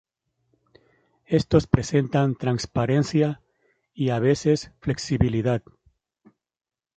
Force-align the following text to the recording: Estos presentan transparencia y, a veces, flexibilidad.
Estos 1.27 1.67
presentan 1.67 2.35
transparencia 2.35 3.39
y, 3.93 4.09
a 4.09 4.17
veces, 4.17 4.71
flexibilidad. 4.79 5.61